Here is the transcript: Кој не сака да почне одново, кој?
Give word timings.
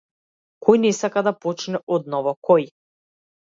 Кој 0.67 0.79
не 0.85 0.91
сака 0.99 1.23
да 1.27 1.33
почне 1.43 1.83
одново, 1.99 2.35
кој? 2.51 2.67